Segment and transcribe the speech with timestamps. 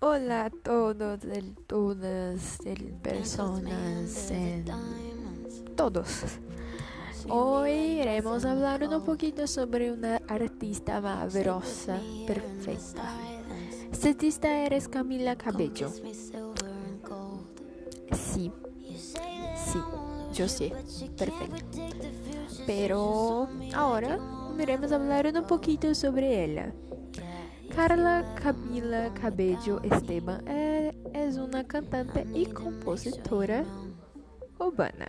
[0.00, 4.30] Hola a todos, el, todas, el, personas,
[5.74, 6.22] todos.
[7.28, 13.12] Hoy iremos hablar un poquito sobre una artista maravillosa, perfecta.
[13.90, 15.90] Esta artista eres Camila Cabello.
[18.12, 18.52] Sí,
[18.94, 19.80] sí,
[20.32, 20.72] yo sé,
[21.16, 21.80] perfecto.
[22.68, 24.16] Pero ahora
[24.56, 26.72] iremos hablar un poquito sobre ella.
[27.78, 33.64] Carla Camila Cabello Esteban é, é uma cantante e compositora
[34.58, 35.06] cubana.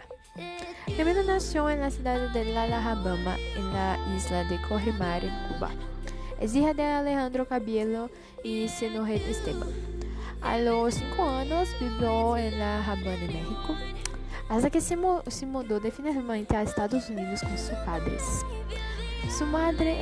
[0.95, 3.35] Camila nasceu na cidade de La Alabama,
[3.73, 5.71] na isla de Corrimar, em Cuba.
[6.39, 8.07] É hija de Alejandro Cabello
[8.43, 9.73] e Senoret Esteban.
[10.39, 13.75] A los 5 anos viveu em La Habana, México,
[14.47, 18.45] hasta que se, mudou definitivamente a Estados Unidos com seus padres.
[19.27, 19.95] Su madre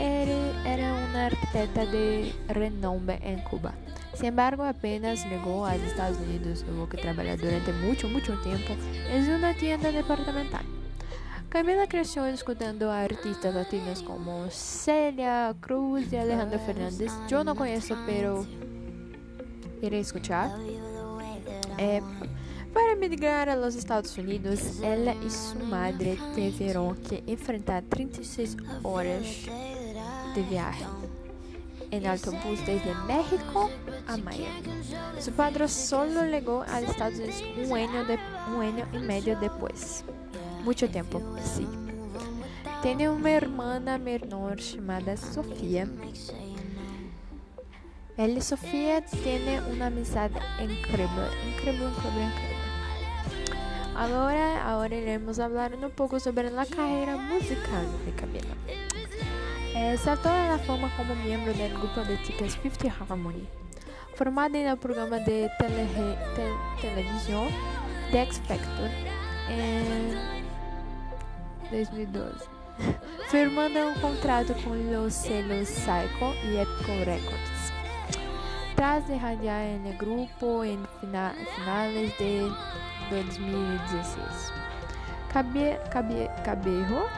[0.65, 3.73] era una arquitecta de renombre en Cuba.
[4.13, 8.73] Sin embargo, apenas llegó a Estados Unidos, tuvo que trabajar durante mucho, mucho tiempo
[9.11, 10.65] en una tienda departamental.
[11.49, 17.11] Camila creció escuchando a artistas latinos como Celia Cruz y Alejandro Fernández.
[17.29, 18.45] Yo no conozco, pero
[19.81, 20.51] iré escuchar.
[21.77, 22.01] Eh,
[22.77, 29.25] para emigrar a los Estados Unidos, ela e sua madre tiveram que enfrentar 36 horas
[30.35, 30.87] de viagem
[31.91, 33.71] em autobús desde México
[34.07, 34.61] a Miami.
[35.19, 38.19] Seu padre solo chegou aos Estados Unidos um ano, de,
[38.51, 40.05] um ano e meio depois.
[40.63, 41.67] Muito tempo, sim.
[42.83, 45.89] Tem uma irmã menor chamada Sofia.
[48.15, 52.56] Ela e Sofia têm uma amizade incrível, incrível, incrível, incrível.
[53.97, 58.55] Agora, agora iremos falar um pouco sobre a carreira musical de Camila.
[59.73, 63.49] Eh, saltou a fama como membro do grupo de chicas Fifth Harmony,
[64.13, 65.87] formada no programa de tele,
[66.35, 66.87] te,
[68.11, 68.91] The X Factor
[69.49, 70.13] em
[71.71, 72.45] 2012,
[73.31, 77.76] firmando um contrato com os selos Psycho e Epico Records.
[78.77, 82.41] Tras de radiar no grupo em fina, finales de
[83.09, 84.53] 2016.
[85.33, 87.09] Cabe, cabe, Caberro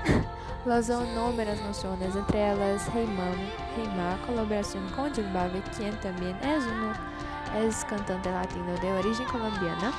[0.65, 3.35] lanzou inúmeras noções, entre elas Reimam,
[3.75, 9.91] Reimar, colaboração com Zimbabwe, quem também é um ex cantante latino de origem colombiana,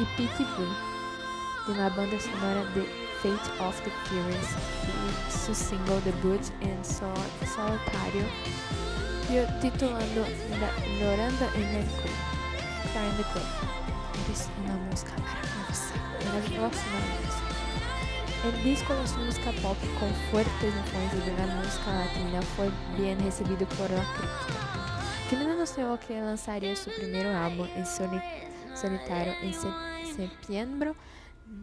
[0.00, 0.74] e Pitbull,
[1.66, 2.80] de uma banda sonora de
[3.20, 4.56] Fate of the Furious,
[4.88, 8.26] e seu single debut em solitário,
[9.60, 10.26] titulando
[11.00, 12.32] Loranda en el Club.
[12.94, 13.44] in the Club.
[14.30, 15.94] Es una música maravillosa,
[16.24, 17.52] maravillosa, maravillosa.
[18.44, 23.66] El disco de música pop con fuertes influencias de la música latina fue bien recibido
[23.76, 24.72] por la crítica.
[25.30, 29.52] Camila anunciou que lançaria seu primeiro álbum em solitário em
[30.14, 30.94] setembro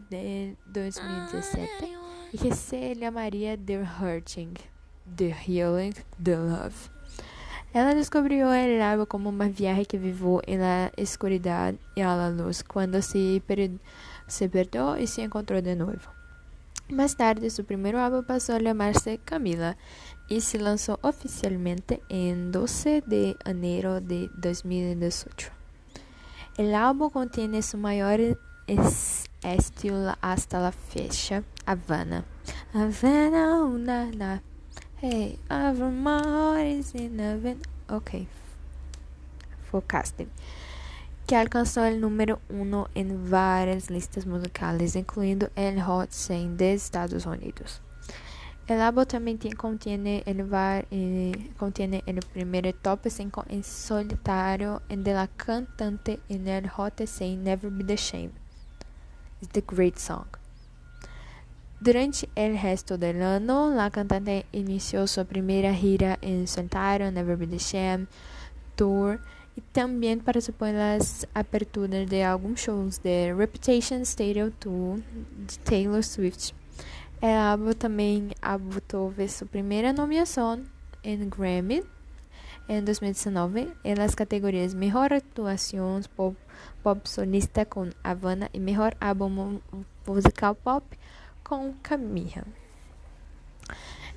[0.10, 1.98] de 2017
[2.34, 4.54] e que se chamaria The Hurting,
[5.16, 5.94] The Healing,
[6.24, 6.99] The Love.
[7.72, 13.00] Ela descobriu el álbum como uma viagem que viveu na escuridão e à luz, quando
[13.02, 13.70] se, per
[14.28, 16.10] se perdeu e se encontrou de novo.
[16.92, 19.78] Mais tarde, seu primeiro álbum passou a chamar-se Camila
[20.28, 25.52] e se lançou oficialmente em 12 de janeiro de 2018.
[26.58, 28.18] O álbum contém seu maior
[29.44, 32.26] estilo hasta la fecha, Havana.
[32.74, 34.42] Havana, una, na,
[35.02, 37.62] Hey, over my heart is in heaven.
[37.88, 38.28] Ok.
[39.72, 40.28] Focaste.
[41.26, 47.26] Que alcançou o número 1 em várias listas musicais, incluindo el Hot 100 dos Estados
[47.26, 47.82] Unidos.
[48.70, 56.70] O álbum também contém o primeiro top 5 em solitário de la cantante en el
[56.78, 58.34] Hot 100 Never Be the Shame.
[59.42, 60.39] It's the great song.
[61.82, 67.48] Durante o resto do ano, a cantante iniciou sua primeira gira em solitario, Never Be
[67.48, 68.06] The Sham
[68.76, 69.18] Tour,
[69.56, 75.00] e também participou nas aberturas de alguns shows de Reputation Stadium Tour
[75.48, 76.54] de Taylor Swift.
[77.22, 80.62] O álbum também obteve sua primeira nomeação
[81.02, 81.82] em Grammy
[82.68, 86.36] em 2019 nas categorias Melhor Atuação Pop,
[86.84, 89.62] pop Solista com Havana e Melhor Álbum
[90.06, 90.86] Musical Pop
[91.50, 92.46] com Camila.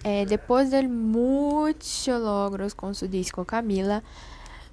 [0.05, 4.05] Eh, depois de muitos logros com seu disco Camila,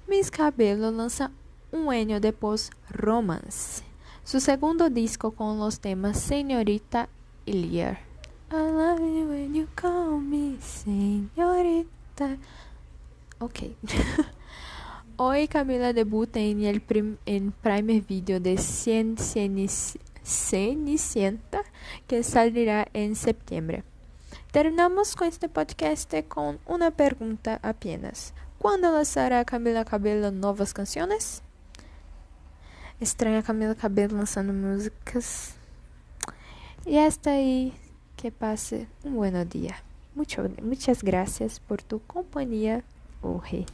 [0.06, 1.32] Miss Cabello lança
[1.72, 2.70] um ano depois
[3.02, 3.82] Romance,
[4.22, 7.08] seu segundo disco com os temas Senhorita
[7.46, 7.98] e Lear.
[8.52, 12.36] I love you when you call me Senhorita.
[13.38, 13.74] Ok.
[15.16, 19.16] Hoy Camila debuta en el prim en primer video de Cien
[20.22, 21.62] Cenicienta
[22.06, 23.84] que saldrá en septiembre.
[24.52, 28.34] Terminamos com este podcast com uma pergunta apenas.
[28.58, 31.42] Quando lançará Camila Cabello novas canções?
[33.00, 35.54] Estranha Camila Cabello lançando músicas.
[36.86, 37.72] E esta aí,
[38.16, 39.76] que passe um bom dia.
[40.14, 42.84] Mucho, muchas gracias por tu companhia
[43.22, 43.64] hoje.